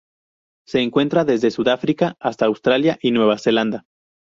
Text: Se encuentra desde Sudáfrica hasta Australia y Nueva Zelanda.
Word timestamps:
Se 0.65 0.79
encuentra 0.79 1.25
desde 1.25 1.51
Sudáfrica 1.51 2.15
hasta 2.19 2.47
Australia 2.47 2.97
y 3.03 3.11
Nueva 3.11 3.37
Zelanda. 3.37 3.85